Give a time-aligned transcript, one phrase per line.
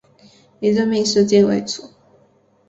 [0.61, 1.91] 以任命时间为主